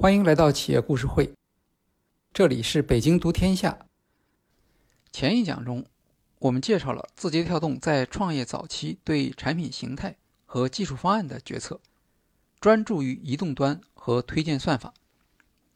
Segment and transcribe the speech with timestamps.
[0.00, 1.30] 欢迎来到企业故事会，
[2.32, 3.84] 这里是北京读天下。
[5.12, 5.84] 前一讲中，
[6.38, 10.16] 我们介绍了字节跳动在创业早期对产品形态
[10.46, 11.78] 和技术方案的决策，
[12.62, 14.94] 专注于移动端和推荐算法。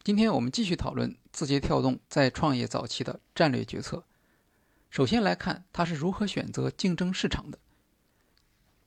[0.03, 4.05] 今天我们继续讨论字节跳动在创业早期的战略决策。
[4.89, 7.59] 首先来看它是如何选择竞争市场的，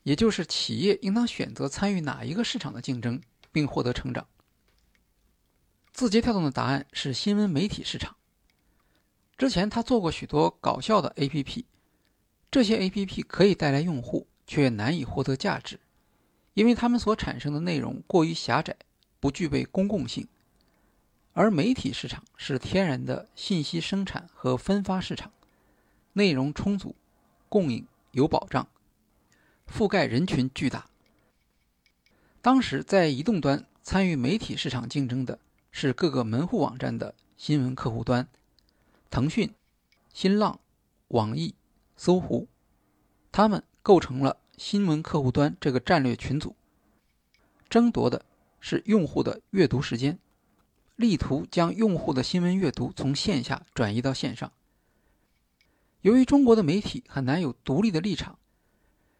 [0.01, 4.27] 也就是企业应当选择参与哪一个市场的竞争，并获得成长。
[5.97, 8.15] 字节跳动的答案是新闻媒体市场。
[9.35, 11.65] 之前他做过许多搞笑的 APP，
[12.51, 15.79] 这些 APP 可以带来用户，却难以获得价值，
[16.53, 18.75] 因为他们所产生的内容过于狭窄，
[19.19, 20.27] 不具备公共性。
[21.33, 25.31] 而媒体市场是天然的信息生产和分发市场，
[26.13, 26.95] 内容充足，
[27.49, 28.67] 供应有保障，
[29.67, 30.85] 覆盖人群巨大。
[32.43, 35.39] 当时在移动端参与媒体市场竞争的。
[35.71, 38.27] 是各个门户网站的新闻客户端，
[39.11, 39.53] 腾讯、
[40.11, 40.59] 新浪、
[41.09, 41.53] 网易、
[41.95, 42.47] 搜狐，
[43.31, 46.55] 他们构成了新闻客户端这个战略群组，
[47.69, 48.25] 争夺的
[48.59, 50.17] 是用户的阅读时间，
[50.95, 54.51] 力图将用户的新闻阅读从线下转移到线上。
[56.01, 58.39] 由于中国的媒体很难有独立的立场，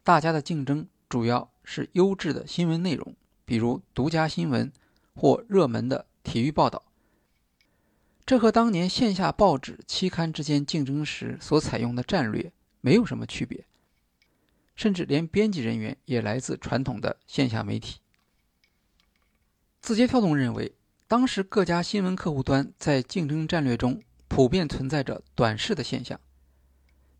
[0.04, 4.72] 大家的竞争主要是优质的新闻内容，比如独家新闻
[5.14, 6.07] 或热门的。
[6.28, 6.84] 体育报道，
[8.26, 13.66] 这和当年线下报纸、期刊之间竞争时所采用的战略没有什么区别，
[14.76, 18.02] 甚至连编辑人员也来自传统的线下媒体。
[19.80, 20.76] 字节跳动认为，
[21.08, 26.20] 当时各家新闻客户端在竞争战略中普遍存在着短视的现象，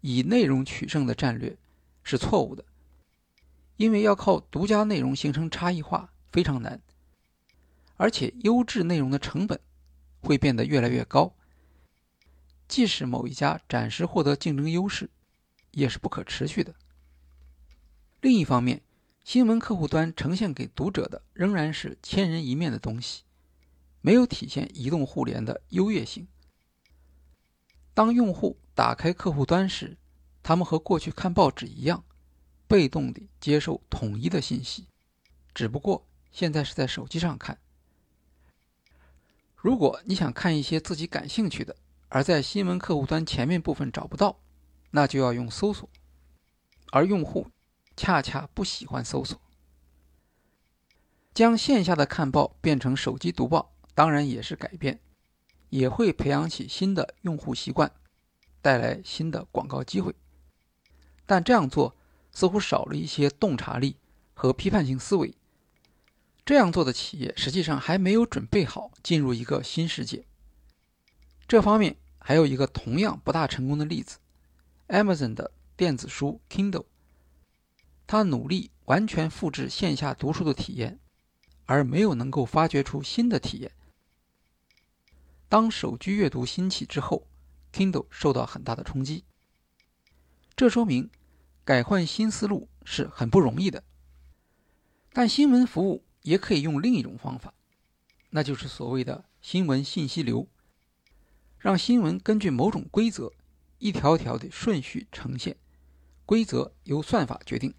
[0.02, 1.58] 以内容取胜的战略
[2.04, 2.66] 是错误的，
[3.78, 6.82] 因为要靠独家内容形成差异化非常难。
[7.98, 9.60] 而且优质内容的成本
[10.22, 11.36] 会变得越来越高，
[12.68, 15.10] 即使某一家暂时获得竞争优势，
[15.72, 16.74] 也是不可持续的。
[18.22, 18.82] 另一方面，
[19.24, 23.24] 新闻客户端呈现给读者的仍然是千人一面的东西，
[24.02, 26.28] 没有体现移动互联的优越性。
[27.94, 29.98] 当用户打开客户端时，
[30.44, 32.04] 他们和过去看报纸一样，
[32.68, 34.88] 被动地接受统一的信息，
[35.54, 37.58] 只不过现在是在手机上看。
[39.68, 41.76] 如果你想看一些自己感兴趣的，
[42.08, 44.40] 而在新闻客户端前面部分找不到，
[44.92, 45.90] 那就要用搜索，
[46.94, 47.48] 而用户
[47.98, 49.38] 恰恰不喜欢搜索。
[51.34, 55.02] 将线下的看报变成手机读报，当然也是改变，
[55.68, 57.92] 也会培养起新的用户习惯，
[58.62, 60.16] 带来新的广告机会。
[61.26, 61.94] 但这样做
[62.32, 63.98] 似乎少了一些洞察力
[64.34, 65.36] 和批判性思维。
[66.48, 70.26] 这样做的企业实际上还没有准备好进入一个新世界。
[71.46, 74.20] 这方面还有一个同样不大成功的例子
[74.88, 76.86] ：Amazon 的电子书 Kindle。
[78.08, 81.02] 他努力完全复制线下读书的体验，
[81.66, 83.74] 而没有能够发掘出新的体验。
[85.50, 87.28] 当手机阅读兴起之后
[87.74, 89.26] ，Kindle 受到很大的冲击。
[90.56, 91.10] 这说明
[91.66, 93.84] 改换新思路是很不容易的。
[95.12, 96.06] 但新闻服务。
[96.28, 97.54] 也可以用另一种方法，
[98.32, 100.46] 那就是所谓的新闻信息流，
[101.58, 103.32] 让新闻根据某种规则，
[103.80, 105.56] 一条条的顺序呈现，
[106.26, 107.74] 规则由算法决定。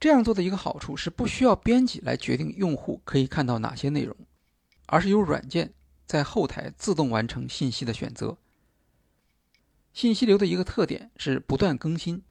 [0.00, 4.16] 这样做的一个好处是不需要编辑来决定用户可以看到哪些内容，
[4.86, 5.74] 而是由软件
[6.06, 8.38] 在后台自动完成信息的选择。
[9.92, 12.22] 信息流的一个特点是不断更新，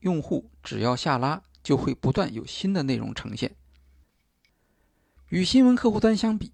[0.00, 3.56] 用户只要下拉，就会不断有新的内容呈现。
[5.28, 6.52] 与新闻客户端相比，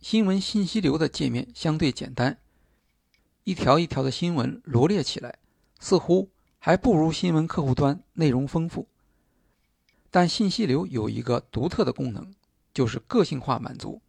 [0.00, 2.38] 新闻信息流的界面相对简单，
[3.42, 5.38] 一条一条的新闻罗列起来，
[5.78, 8.88] 似乎还不如新闻客户端内容丰富。
[10.10, 12.32] 但信息流有一个独特的功能，
[12.72, 14.00] 就是个性化满足。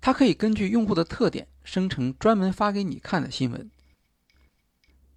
[0.00, 3.70] 它可以根据用户的特点生成专门发给你看的新闻。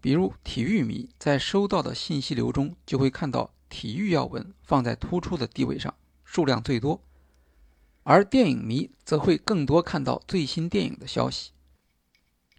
[0.01, 5.95] 比如，体育迷在收到的信息流中就会看到体育要闻放在突出的地位上，
[6.25, 7.01] 数量最多。
[8.03, 11.51] 而电影迷则会更多看到最新电影的消息，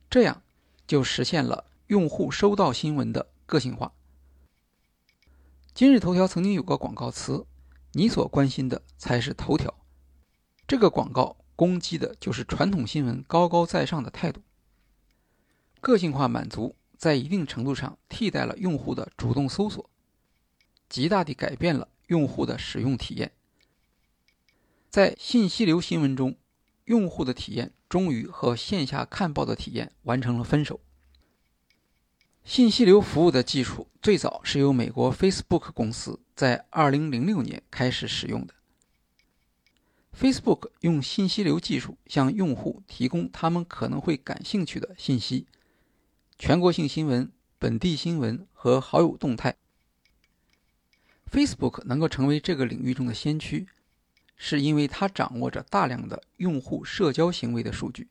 [0.09, 0.43] 这样
[0.87, 3.93] 就实现了用户收到新闻的个性化。
[5.75, 7.47] 今日头条曾经有个广告词
[7.93, 9.75] ：“你所关心的才是头条。”
[10.67, 14.41] 这个广告攻击的就是传统新闻高高在上的态度。
[15.81, 19.91] 个性化满足在一定程度上替代了用户的主动搜索，
[20.89, 23.33] 极大地改变了用户的使用体验。
[24.95, 26.37] 在信息流新闻中，
[26.85, 30.79] 用户的体验终于和线下看报的体验完成了分手。
[32.45, 38.55] 信息流服务的技术最早是由美国 Facebook 公司在2006年开始使用的。
[40.17, 45.49] Facebook 用信息流技术向用户提供他们可能会感兴趣的信息，
[46.39, 49.57] 全国性新闻、本地新闻和好友动态。
[51.29, 53.67] Facebook 能够成为这个领域中的先驱，
[54.37, 58.09] 是因为它掌握着大量的用户社交行为的数据，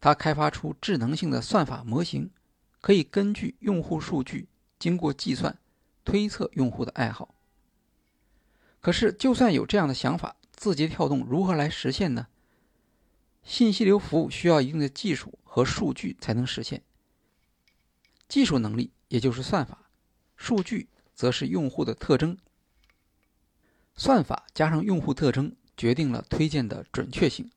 [0.00, 2.30] 它开发出智能性的算法模型。
[2.80, 4.46] 可以根据用户数据
[4.78, 5.58] 经过计算
[6.04, 7.34] 推测用户的爱好。
[8.80, 12.28] 可是，就算有这样的想法，字节跳动如何来实现呢？
[13.42, 16.82] 信息流服务需要一定的技术和数据才能实现。
[18.28, 19.90] 技术能力也就是算法，
[20.36, 22.38] 数据则是用户的特征。
[23.98, 27.50] 算法加上用户特征决定了推荐的准确性，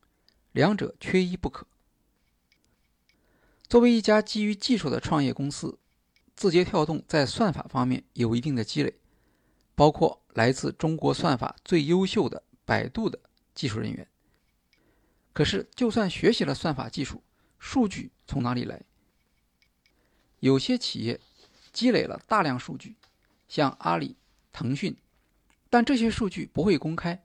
[0.51, 1.67] 两者缺一不可。
[3.69, 5.77] 作为一家基于技术的创业公司，
[6.35, 8.95] 字节跳动在算法方面有一定的积累，
[9.75, 13.19] 包括来自中国算法最优秀的百度的
[13.53, 14.07] 技术人员。
[15.33, 17.21] 可是，就算学习了算法技术，
[17.59, 18.81] 数据从哪里来？
[20.39, 21.21] 有些企业
[21.71, 22.95] 积累了大量数据，
[23.47, 24.17] 像阿里、
[24.51, 24.97] 腾讯，
[25.71, 27.23] 但这些数据不会公开，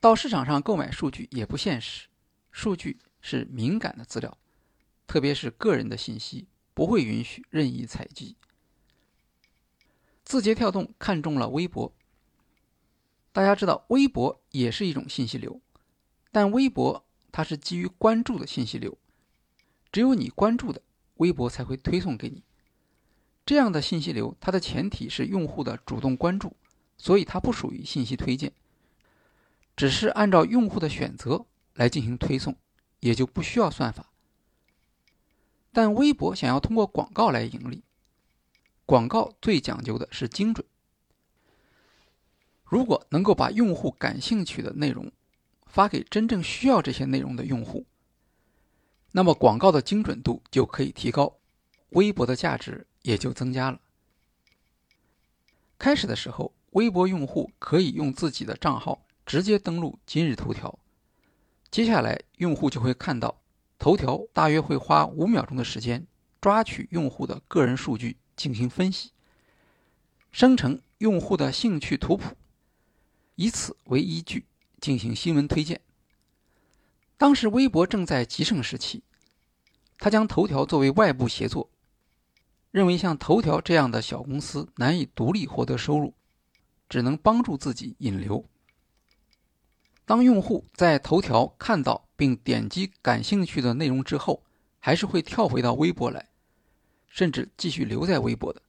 [0.00, 2.08] 到市场上购买数据也不现实。
[2.50, 4.36] 数据是敏感的资料。
[5.06, 8.36] 特别是个人的信息不会允许任意采集。
[10.24, 11.94] 字节跳动看中了微博。
[13.32, 15.60] 大家知道，微博也是一种信息流，
[16.32, 18.98] 但微博它是基于关注的信息流，
[19.92, 20.82] 只有你关注的，
[21.14, 22.42] 微博才会推送给你。
[23.46, 26.56] 这样的信息流，它的前提是用户的主动关注，
[26.98, 28.52] 所以它不属于信息推荐，
[29.76, 32.56] 只是按照用户的选择来进行推送，
[33.00, 34.10] 也就不需要算法。
[35.72, 37.84] 但微博想要通过广告来盈利，
[38.84, 40.66] 广告最讲究的是精准。
[42.64, 45.10] 如果能够把用户感兴趣的内容
[45.66, 47.86] 发给真正需要这些内容的用户，
[49.12, 51.38] 那么广告的精准度就可以提高，
[51.90, 53.80] 微博的价值也就增加了。
[55.78, 60.78] 开始的时候，微博用户可以用自己的账号直接登录今日头条，
[61.70, 63.40] 接下来用户就会看到。
[63.78, 66.04] 头条大约会花五秒钟的时间
[66.40, 69.12] 抓取用户的个人数据进行分析，
[70.32, 72.34] 生成用户的兴趣图谱，
[73.36, 74.46] 以此为依据
[74.80, 75.80] 进行新闻推荐。
[77.16, 79.04] 当时微博正在极盛时期，
[79.96, 81.70] 他将头条作为外部协作，
[82.72, 86.14] 认为像头条这样的小公司难以独立获得收入，
[86.88, 88.44] 只能帮助自己引流。
[90.04, 94.42] 当用户在头条看到并点击感兴趣的内容之后，
[94.78, 96.28] 还是会跳回到微博来，
[97.06, 98.62] 甚至继续留在微博的。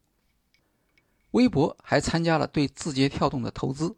[1.32, 3.96] 微博还参加了对字节跳动的投资。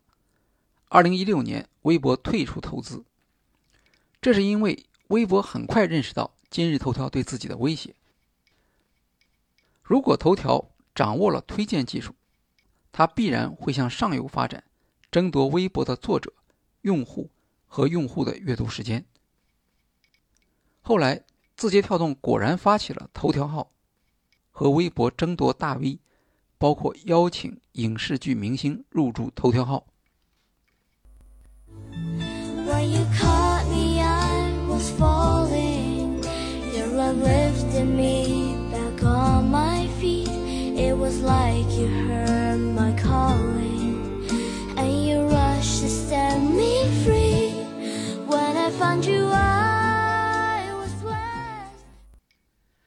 [0.90, 3.06] 二零一六年，微博退出投资，
[4.22, 7.96] 这是因为微博很快认识到今日头条对自己的威胁。
[9.82, 12.14] 如果头条掌握了推荐技术，
[12.92, 14.64] 它必然会向上游发展，
[15.12, 16.34] 争夺微博的作者。
[16.82, 17.30] 用户
[17.68, 19.06] 和用户的阅读时间。
[20.82, 21.24] 后来，
[21.56, 23.72] 字节跳动果然发起了头条号，
[24.50, 26.00] 和微博争夺大 V，
[26.58, 29.86] 包括邀请影视剧明星入驻头条号。
[41.02, 44.24] Was like you heard my calling
[44.78, 47.66] and you rushed to set me free.
[48.28, 51.82] When i found you i was worse.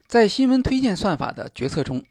[0.07, 2.05] 在新闻推荐算法的决策中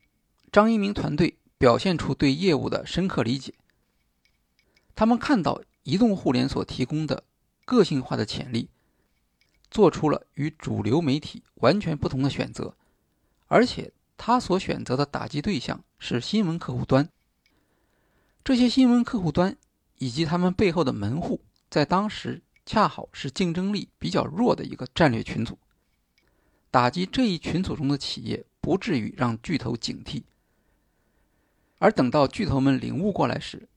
[0.52, 3.54] 张一鸣团队表现出对业务的深刻理解。
[4.94, 7.24] 他们看到移动互联所提供的
[7.64, 8.68] 个性化的潜力
[9.70, 12.76] 做出了与主流媒体完全不同的选择
[13.46, 17.08] 而且他所选择的打击对象是新闻客户端。
[18.42, 19.56] 这些新闻客户端
[19.98, 21.40] 以及他们背后的门户，
[21.70, 25.58] 在当时恰好是竞争力比较弱的一个战略群组。
[26.70, 30.22] 打击这一群组中的企业，不至于让巨头警惕。
[31.78, 33.68] 而等到巨头们领悟过来时，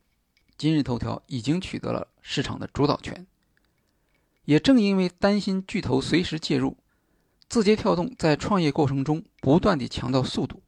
[0.58, 3.28] 今日头条已经取得了市场的主导权。
[4.46, 6.78] 也正因为担心巨头随时介入，
[7.50, 10.62] 字节跳动在创业过程中不断地强调速度。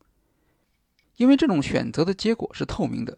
[1.17, 3.17] 因为这种选择的结果是透明的。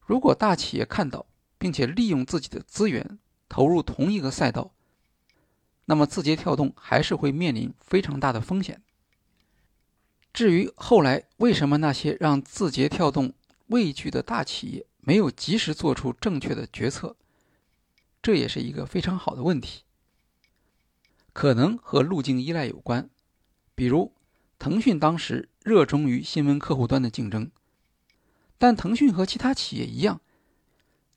[0.00, 1.26] 如果大企业看到
[1.58, 4.74] 并且利用自己的资源投入同一个赛道，
[5.86, 8.82] 那么字节跳动还是会面临非常大的风险。
[10.32, 13.32] 至于后来为什么那些让字节跳动
[13.68, 17.16] 畏惧的大企业没有及时做出正确的决策，
[18.22, 19.82] 这也是一个非常好的问题。
[21.32, 23.08] 可能和路径依赖有关，
[23.74, 24.12] 比如
[24.58, 27.50] 腾讯当时热衷于新闻客户端的竞争，
[28.58, 30.20] 但腾讯和其他企业一样，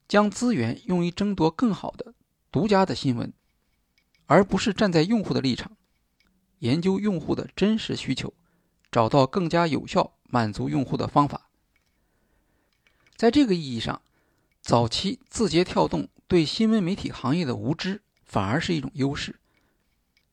[0.08, 2.13] 将资源用于争夺更好的。
[2.51, 3.34] 独家的新闻，
[4.27, 5.75] 而不是站在用户的立场，
[6.60, 8.32] 研究用户的真实需求，
[8.91, 11.50] 找到更加有效满足用户的方法。
[13.15, 14.03] 在这个意义上，
[14.62, 19.39] 早期字节跳动对新闻媒体行业的无知反而是一种优势，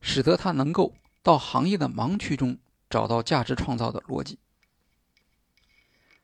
[0.01, 4.39] 使得他能够到行业的盲区中找到价值创造的逻辑。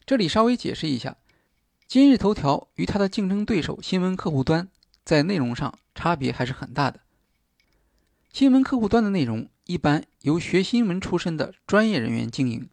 [0.04, 1.16] 这里稍微解释一下，
[1.88, 4.68] 今日头条与它的竞争对手新闻客户端。
[5.04, 7.00] 在内容上差别还是很大的。
[8.33, 12.68] 新闻客户端的内容一般由学新闻出身的专业人员经营，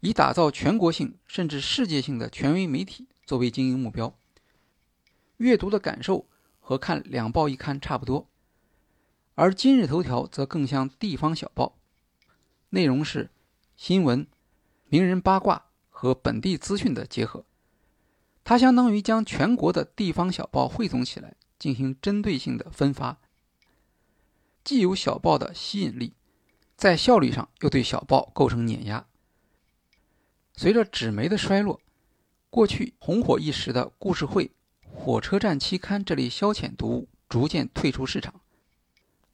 [0.00, 4.14] 以打造全国性甚至世界性的权威媒体作为经营目标。
[5.38, 6.26] 阅读的感受
[6.60, 8.29] 和看两报一刊差不多，
[9.40, 11.78] 而今日头条则更像地方小报，
[12.68, 13.30] 内容是
[13.74, 14.26] 新闻、
[14.84, 17.46] 名人八卦和本地资讯的结合。
[18.44, 23.16] 它相当于将全国的地方小报汇总起来，进行针对性的分发，
[24.62, 26.12] 既有小报的吸引力，
[26.76, 29.06] 在效率上又对小报构成碾压。
[30.54, 31.80] 随着纸媒的衰落，
[32.50, 34.44] 过去红火一时的《故事会》
[34.94, 38.39] 《火车站期刊》这类消遣读物逐渐退出市场，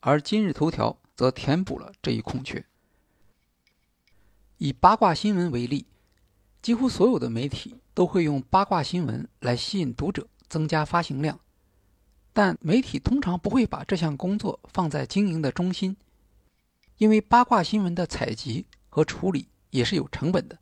[0.00, 2.64] 而今日头条则填补了这一空缺。
[4.58, 5.86] 以八卦新闻为例。
[6.62, 11.38] 几乎所有的媒体都会用八卦新闻来吸引读者，增加发行量，
[12.32, 15.96] 但媒体通常不会把这项工作放在经营的中心，
[16.98, 20.58] 因为八卦新闻的采集和处理也是有成本的。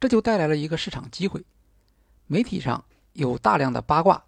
[0.00, 1.44] 这就带来了一个市场机会：
[2.26, 4.24] 媒体上有大量的八卦，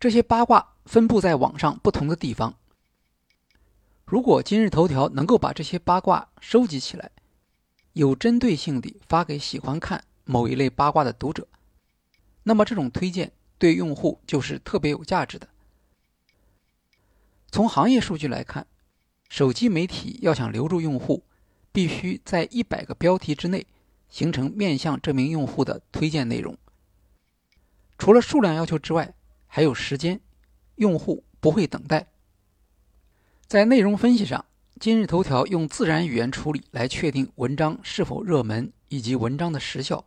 [0.00, 2.56] 这些八卦分布在网上不同的地方。
[4.04, 7.10] 如果今日头条能够把这些八卦收集起来，
[7.94, 11.48] 有针对性地发给喜欢看某一类八卦的读者，
[12.42, 15.48] 那么这种推荐对用户就是特别有价值的。
[17.50, 18.66] 从行业数据来看，
[19.30, 21.24] 手机媒体要想留住用户，
[21.72, 23.66] 必须在一百个标题之内
[24.10, 26.58] 形成面向这名用户的推荐内容。
[27.96, 29.14] 除了数量要求之外，
[29.46, 30.20] 还有时间，
[30.74, 32.08] 用户不会等待。
[33.46, 34.44] 在内容分析上。
[34.80, 40.04] 今日头条用自然语言处理来确定文章是否热门以及文章的时效，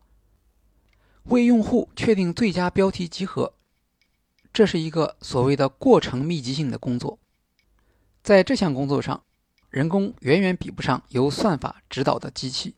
[1.23, 3.53] 为用户确定最佳标题集合，
[4.51, 7.17] 这是一个所谓的过程密集性的工作。
[8.21, 9.23] 在这项工作上，
[9.69, 12.75] 人工远远比不上由算法指导的机器。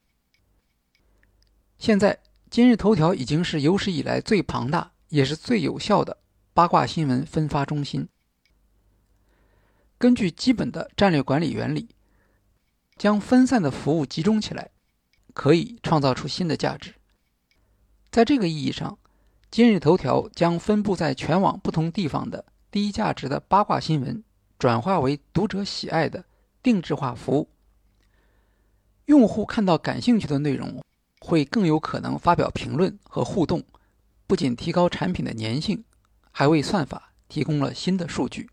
[1.79, 2.19] 现在，
[2.51, 6.17] 今日头条已经是有史以来最庞大也是最有效的
[6.53, 8.07] 八卦新闻分发中心。
[9.99, 11.89] 根据基本的战略管理原理，
[12.95, 14.71] 将分散的服务集中起来，
[15.33, 16.95] 可以创造出新的价值。
[18.09, 18.97] 在这个意义上，
[19.51, 24.23] 今日头条将分布在全网不同地方的低价值的八卦新闻，
[24.57, 26.23] 转化为读者喜爱的
[26.63, 27.49] 定制化服务。
[29.07, 30.81] 用户看到感兴趣的内容，
[31.19, 33.61] 会更有可能发表评论和互动，
[34.25, 35.83] 不仅提高产品的粘性，
[36.31, 38.49] 还为算法提供了新的数据。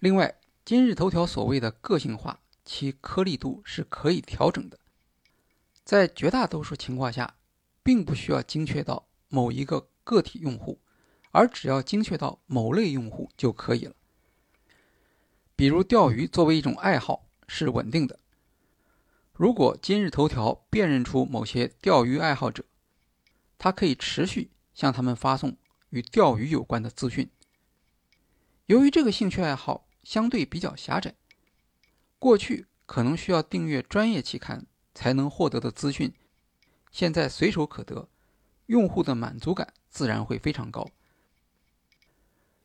[0.00, 4.78] 另外，今日头条所谓的个性化，其颗粒度是可以调整的，
[5.84, 7.36] 在绝大多数情况下，
[7.82, 10.80] 并不需要精确到某一个个体用户，
[11.32, 13.94] 而只要精确到某类用户就可以了。
[15.54, 18.18] 比如钓鱼作为一种爱好是稳定的，
[19.34, 22.64] 如果今日头条辨认出某些钓鱼爱好者，
[23.58, 25.58] 它可以持续向他们发送
[25.90, 27.28] 与钓鱼有关的资讯。
[28.64, 31.14] 由于这个兴趣爱好，相对比较狭窄，
[32.18, 36.12] 过去可能需要订阅专业期刊才能获得的资讯，
[36.90, 38.08] 现在随手可得，
[38.66, 40.90] 用户的满足感自然会非常高。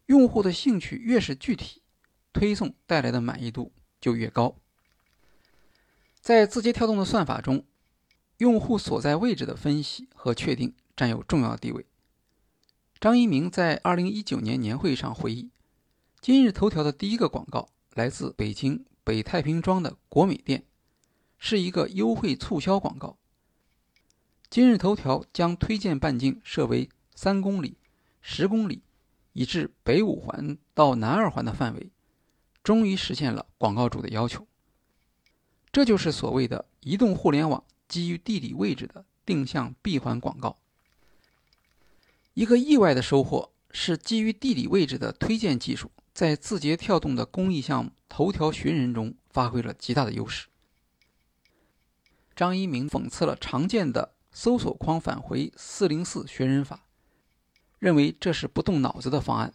[0.07, 1.81] 用户的兴趣越是具体，
[2.31, 4.55] 推送带来的满意度就越高。
[6.21, 7.65] 在字节跳动的算法中，
[8.37, 11.85] 用户所在位置的分析和确定占有重要地位。
[12.99, 15.51] 张一鸣在二零一九年年会上回忆。
[16.25, 20.63] 今日头条的第一个广告来自北京北太平庄的国美店，
[21.37, 23.19] 是一个优惠促销广告。
[24.49, 27.77] 今日头条将推荐半径设为三公里、
[28.23, 28.81] 十公里
[29.33, 31.91] 以至北五环到南二环的范围，
[32.63, 34.47] 终于实现了广告主的要求。
[35.71, 40.57] 这就是所谓的移动互联网基于地理位置的定向闭环广告。
[42.33, 50.47] 一个意外的收获是，基于地理位置的推荐技术在字节跳动的公益项目“头条寻人”中发挥了极大的优势。
[52.33, 56.85] 张一鸣讽刺了常见的搜索框返回四零四寻人法。
[57.79, 59.53] 认为这是不动脑子的方案，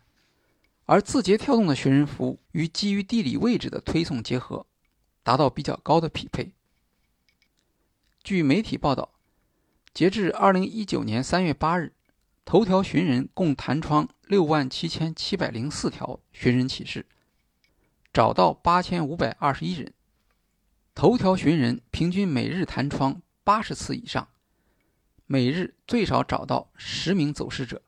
[0.85, 4.67] 而字节跳动的寻人服务与基于地理位置的推送结合，
[5.23, 6.52] 达到比较高的匹配。
[8.23, 9.14] 据媒体报道，
[9.95, 11.95] 截至二零一九年三月八日，
[12.50, 17.07] 头条寻人共弹窗六万七千七百零四条寻人启事，
[18.12, 19.95] 找到八千五百二十一人。
[20.92, 24.26] 头条寻人平均每日弹窗八十次以上，
[25.26, 27.83] 每日最少找到十名走失者。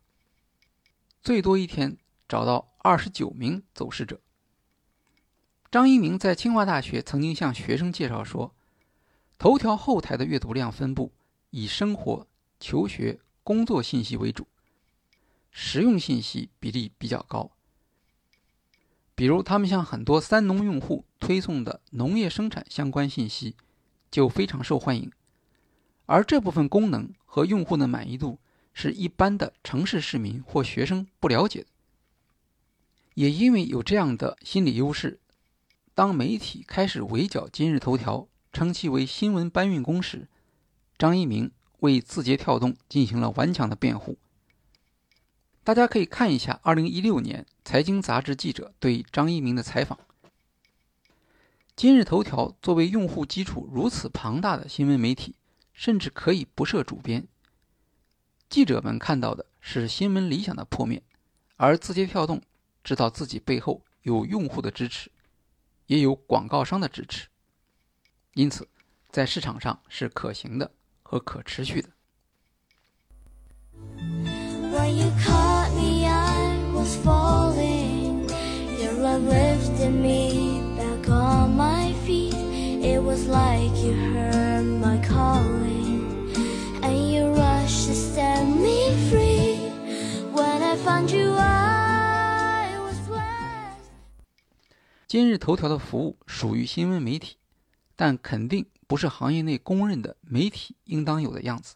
[1.20, 1.96] 最多一天
[2.28, 4.20] 找到二十九名走失者。
[5.72, 8.54] 张一鸣在清华大学曾经向学生介绍说，
[9.38, 11.12] 头条后台的阅读量分布
[11.50, 12.28] 以生活、
[12.60, 14.46] 求学、工作信息为主，
[15.52, 17.52] 实用信息比例比较高。
[19.14, 23.54] 比如，他们向很多三农用户推送的农业生产相关信息
[24.10, 25.12] 就非常受欢迎，
[26.06, 28.40] 而这部分功能和用户的满意度。
[28.74, 31.66] 是一般的城市市民或学生不了解的，
[33.12, 35.20] 也因为有这样的心理优势，
[35.94, 40.26] 当媒体开始围剿今日头条，称其为新闻搬运工时，
[40.96, 44.16] 张一鸣为字节跳动进行了顽强的辩护。
[45.64, 49.96] 大家可以看一下2016年财经杂志记者对张一鸣的采访。
[51.76, 55.36] 今日头条作为用户基础如此庞大的新闻媒体，
[55.72, 57.28] 甚至可以不设主编。
[58.50, 61.00] 记者们看到的是新闻理想的破灭，
[61.56, 62.42] 而字节跳动
[62.82, 65.12] 知道自己背后有用户的支持，
[65.86, 67.28] 也有广告商的支持，
[68.34, 68.68] 因此
[69.10, 70.72] 在市场上是可行的
[71.04, 71.88] 和可持续的。
[76.96, 78.02] Falling.
[95.08, 97.36] 今日头条的服务属于新闻媒体，
[97.96, 101.74] 但肯定不是行业内公认的媒体应当有的样子。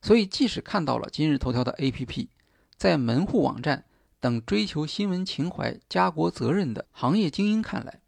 [0.00, 2.28] 所以，即使看到了今日头条的 APP，
[2.78, 3.84] 在门户网站
[4.24, 8.00] 等追求新闻情怀、家国责任的行业精英看来，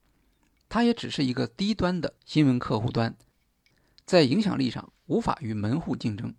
[0.66, 3.14] 它也只是一个低端的新闻客户端，
[4.06, 6.34] 在影响力上无法与门户竞争。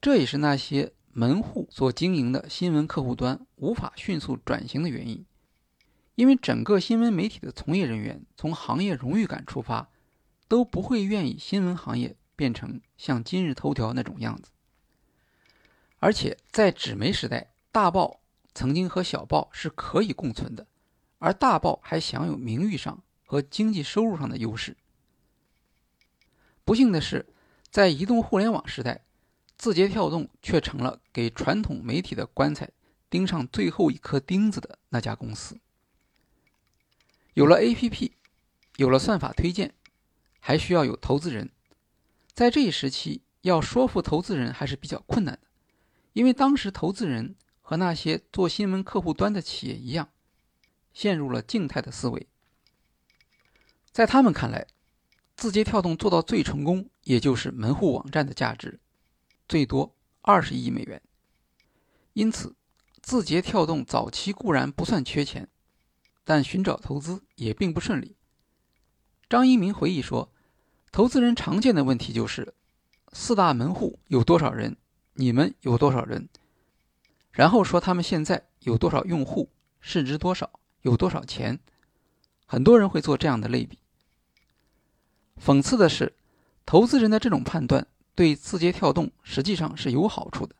[0.00, 5.26] 这也是那些门户所经营的新闻客户端无法迅速转型的原因。
[6.14, 9.90] 因为整个新闻媒体的从业人员从行业荣誉感出发，
[10.48, 14.48] 都不会愿意新闻行业变成像今日头条那种样子。
[15.98, 18.21] 而且在纸媒时代，大报
[18.54, 20.66] 曾经和小报是可以共存的，
[21.18, 24.76] 而大报还享有名誉上和经济收入上的优势。
[26.64, 27.26] 不幸的是，
[27.70, 29.04] 在移动互联网时代，
[29.56, 32.70] 字节跳动却成了给传统媒体的棺材
[33.08, 35.58] 钉上最后一颗钉子的那家公司。
[37.34, 38.12] 有了 APP，
[38.76, 39.74] 有了算法推荐，
[40.38, 41.50] 还需要有投资人。
[42.34, 45.48] 在这一时期，要说服投资人还是比较困难的，
[46.12, 47.34] 因为当时投资人
[47.72, 50.10] 和那些做新闻客户端的企业一样，
[50.92, 52.26] 陷入了静态的思维。
[53.90, 54.66] 在他们看来，
[55.36, 58.78] 字节跳动做到最成功，也就是门户网站的价值
[59.48, 61.00] 最多二十亿美元。
[62.12, 62.54] 因此，
[63.00, 65.48] 字节跳动早期固然不算缺钱。
[66.24, 68.16] 但寻找投资也并不顺利。
[69.30, 70.30] 张一鸣回忆说
[70.92, 72.52] ：“投资人常见的问题就是，
[73.14, 74.76] 四大门户有多少人，
[75.14, 76.28] 你们有多少人，
[77.32, 81.58] 然后说他们现在有多少用户，市值多少，有多少钱。
[82.46, 83.78] 很多人会做这样的类比。
[85.42, 86.14] 讽刺的是，
[86.64, 90.54] 投资人的这种判断对字节跳动实际上是有好处的。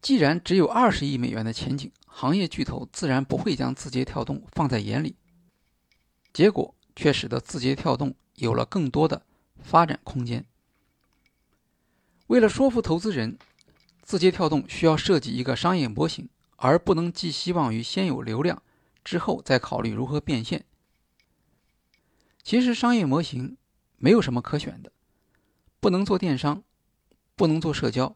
[0.00, 5.16] 既然只有二十亿美元的前景。”行业巨头自然不会将字节跳动放在眼里，
[6.32, 9.20] 结果却使得字节跳动有了更多的
[9.60, 10.44] 发展空间。
[12.28, 13.36] 为了说服投资人，
[14.04, 18.62] 字节跳动需要设计一个商业模型，而不能寄希望于先有流量，
[19.02, 20.66] 之后再考虑如何变现。
[22.42, 23.56] 其实商业模型
[23.96, 24.92] 没有什么可选的，
[25.80, 26.62] 不能做电商，
[27.34, 28.14] 不能做社交，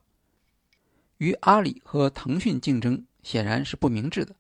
[1.17, 4.37] 与阿里和腾讯竞争显然是不明智的。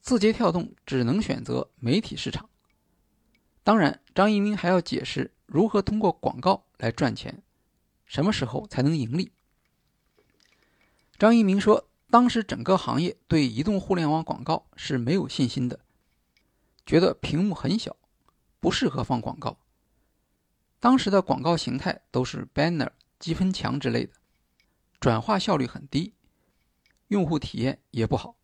[0.00, 2.48] 字节跳动只能选择媒体市场。
[3.62, 7.42] 当然，张一鸣还要解释如何通过广告来赚钱，
[8.06, 9.30] 什么时候才能盈利。
[11.16, 15.78] 张一鸣说，当时整个行业对移动互联网广告是没有信心的，
[16.84, 17.96] 觉得屏幕很小，
[18.58, 19.58] 不适合放广告。
[20.80, 24.12] 当时的广告形态都是 banner、积分墙之类的，
[24.98, 26.14] 转化效率很低，
[27.06, 28.36] 用户体验也不好。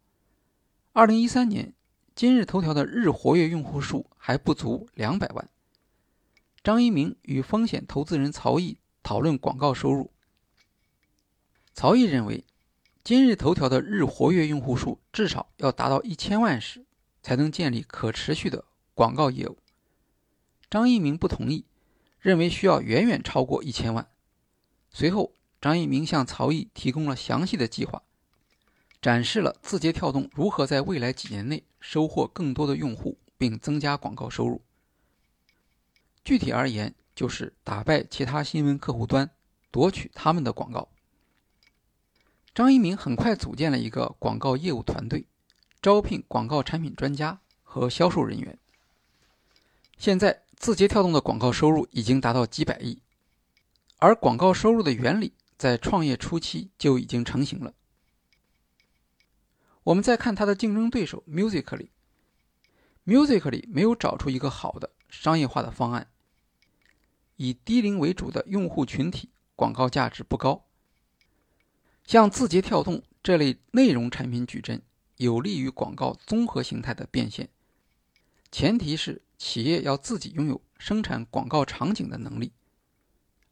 [0.92, 1.74] 二零一三年，
[2.14, 5.50] 今日头条的日活跃用户数还不足两百万。
[6.62, 10.12] 张一鸣与风险投资人曹毅讨论广告收入，
[11.74, 12.44] 曹毅认为。
[13.02, 16.84] 今日头条的日活跃用户数至少要达到一千万时，
[17.22, 19.58] 才能建立可持续的广告业务。
[20.68, 21.64] 张一鸣不同意，
[22.20, 24.06] 认为需要远远超过一千万。
[24.90, 28.02] 随后，张一鸣向曹毅提供了详细的计划，
[29.00, 34.60] 展示了字节跳动如何在未来几年内收获更多的用户，并增加广告收入。
[36.22, 39.30] 具体而言，就是打败其他新闻客户端，
[39.70, 40.88] 夺取他们的广告。
[42.60, 45.26] 张一鸣很快组建了一个广告业务团队，
[45.80, 48.58] 招聘广告产品专家和销售人员。
[49.96, 53.00] 现在，字节跳动的广告收入已经达到几百亿，
[53.96, 57.72] 而广告收入的原理在创业初期就已经成型了。
[59.84, 66.08] 我们再看它的竞争对手 Musically，Musically 没有找出一个好的商业化的方案，
[67.36, 70.66] 以低龄为主的用户群体广告价值不高。
[72.10, 74.82] 像字节跳动这类内容产品矩阵，
[75.18, 77.48] 有利于广告综合形态的变现，
[78.50, 82.50] 前提是企业要自己拥有生产广告场景的能力。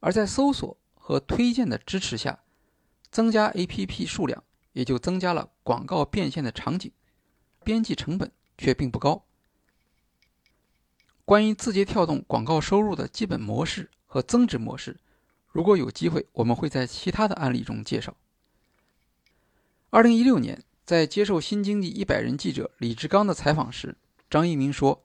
[0.00, 2.42] 而在搜索和推荐的支持下，
[3.12, 4.42] 增加 APP 数量
[4.72, 6.90] 也就增加了广告变现的场景，
[7.62, 9.24] 边际成本却并不高。
[11.24, 14.98] 关于字节跳动广告收入的基本模式和增值模式，
[15.46, 18.16] 如果有机会，我们会在其他的案例中介绍。
[19.90, 23.96] 二零一六年，在接受《新经济一百人》记者李志刚的采访时，
[24.28, 25.02] 张一鸣说：“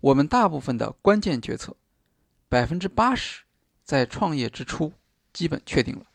[0.00, 1.76] 我们大部分的关键决策，
[2.48, 3.42] 百分之八十
[3.84, 4.94] 在创业之初
[5.34, 6.06] 基本确定了。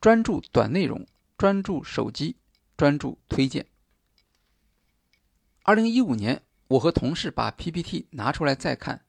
[0.00, 1.04] 专注短内容，
[1.36, 2.36] 专注手机，
[2.76, 3.66] 专注推荐。”
[5.64, 9.04] 二零一五年，我和同事把 PPT 拿出来再看，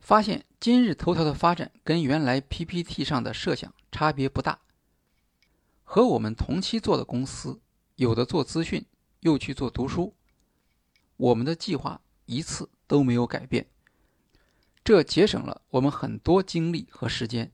[0.00, 4.58] 发现今日头条的发展跟原来 PPT 上的设想差别不大。
[5.88, 7.60] 和我们同期做的公司，
[7.94, 8.84] 有的做资讯，
[9.20, 10.14] 又去做读书，
[11.16, 13.68] 我们的计划一次都没有改变，
[14.84, 17.52] 这节省了我们很多精力和时间。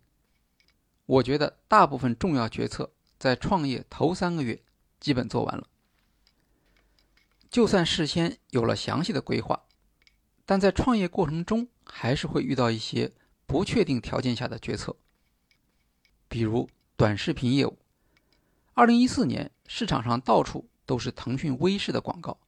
[1.04, 4.62] 我觉得大部分重要决策在创业头三个月
[4.98, 5.68] 基本做完了。
[7.50, 9.64] 就算事先有了详细的规划，
[10.46, 13.12] 但在创业过程中还是会遇到一些
[13.44, 14.96] 不确定条件下的决策，
[16.28, 17.78] 比如短视频业务。
[18.74, 22.38] 二零一四年，市场上到处都是腾讯微视的广告，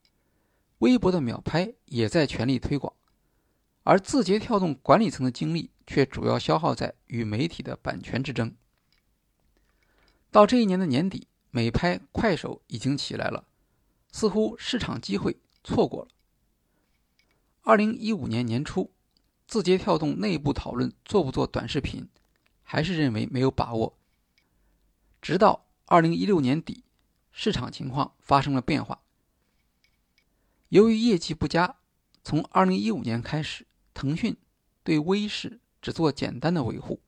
[0.79, 2.91] 微博的秒拍也在全力推广，
[3.83, 8.55] 而字节跳动管理层的精力却主要消耗在与媒体的版权之争。
[10.31, 13.45] 到这一年的年底，美拍、快手已经起来了，
[14.11, 16.07] 似乎市场机会错过了。
[17.61, 18.91] 二零一五年年初，
[19.47, 22.09] 字节跳动内部讨论做不做短视频，
[22.63, 23.95] 还是认为没有把握，
[25.21, 25.64] 直到。
[25.87, 26.83] 二零一六年底，
[27.31, 29.03] 市场情况发生了变化。
[30.69, 31.77] 由于业绩不佳，
[32.23, 34.35] 从二零一五年开始，腾讯
[34.83, 36.99] 对微视只做简单的维护。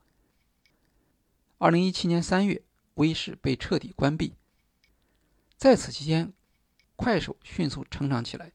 [1.58, 2.62] 二零一七年三月，
[2.94, 4.36] 微视被彻底关闭。
[5.58, 6.32] 在此期间，
[6.96, 8.52] 快手迅速成长起来，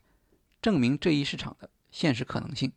[0.63, 2.73] 证明这一市场的现实可能性。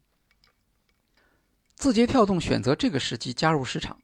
[1.76, 4.02] 字节跳动选择这个时机加入市场，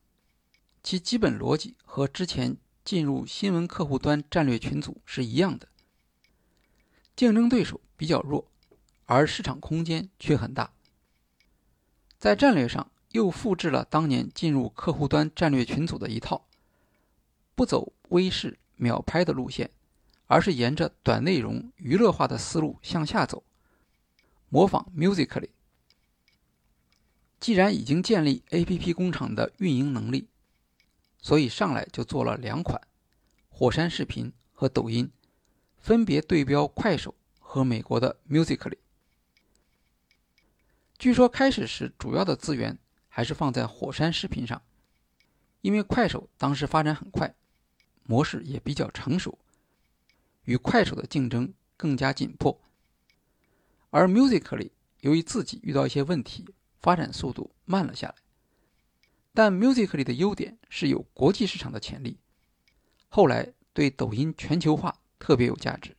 [0.84, 2.58] 其基本逻辑和之前。
[2.84, 5.68] 进入新闻客户端战略群组是一样的，
[7.16, 8.50] 竞争对手比较弱，
[9.06, 10.74] 而市场空间却很大。
[12.18, 16.48] 在战略上又复制了当年进入客户端战略群组的一套，
[17.54, 19.70] 不走微视秒拍的路线，
[20.26, 23.44] 而是沿着短内容娱乐化的思路向下走，
[24.50, 25.50] 模仿 Musically。
[27.40, 30.28] 既然已经建立 APP 工厂的运营能力。
[31.22, 32.82] 所以上来就做了两款，
[33.50, 35.12] 火山视频和抖音，
[35.78, 38.78] 分别对标快手和美国的 Musically。
[40.98, 44.62] 据说开始时主要的资源还是放在火山视频上，
[45.62, 47.34] 因为快手当时发展很快，
[48.04, 49.38] 模式也比较成熟，
[50.46, 52.60] 与快手的竞争更加紧迫。
[53.90, 56.48] 而 Musically 由于自己遇到一些问题，
[56.80, 58.16] 发展速度慢了下来。
[59.34, 62.18] 但 Musically 的优点是有国际市场的潜力，
[63.08, 65.96] 后来对抖音全球化特别有价值。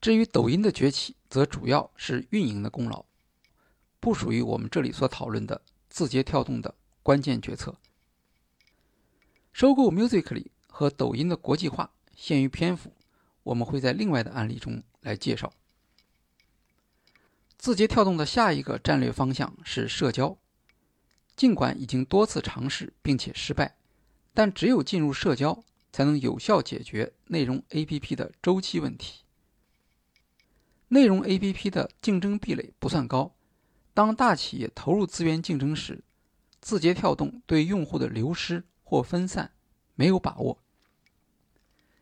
[0.00, 3.04] 至于抖音的崛起，则主要是运营的功劳，
[4.00, 7.76] 不属于我们这里所讨论的字节跳动的关键决策。
[9.52, 12.92] 收购 Musically 和抖音的国际化，限于篇幅，
[13.42, 15.52] 我们会在另外的案例中来介绍。
[17.56, 20.38] 字节跳动的下一个战略方向是社交，
[21.38, 23.76] 尽管已经多次尝试并且失败，
[24.34, 29.22] 但只有进入社交，才能有效解决内容 APP 的周期问题。
[30.88, 33.36] 内容 APP 的竞争壁垒不算高，
[33.94, 36.02] 当大企业投入资源竞争时，
[36.60, 39.52] 字节跳动对用户的流失或分散
[39.94, 40.58] 没有把握。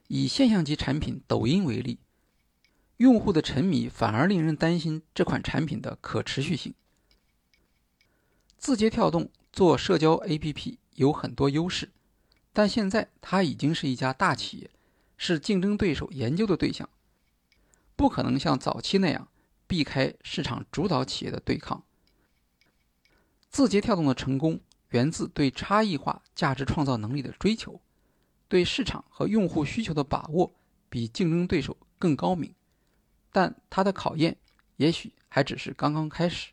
[0.09, 1.99] 以现象级产品抖音为例，
[2.96, 6.72] 用户的沉迷反而令人担心这款产品的可持续性。
[8.59, 11.90] 字节跳动做社交 APP 有很多优势，
[12.53, 14.71] 但现在它已经是一家大企业，
[15.16, 16.88] 是竞争对手研究的对象。
[17.95, 19.29] 不可能像早期那样
[19.66, 21.83] 避开市场主导企业的对抗。
[23.51, 27.81] 字节跳动的成功源自对差异化价值创造能力的追求，
[28.49, 30.53] 对市场和用户需求的把握
[30.88, 32.55] 比竞争对手更高明。
[33.33, 34.37] 但它的考验
[34.77, 36.53] 也许还只是刚刚开始。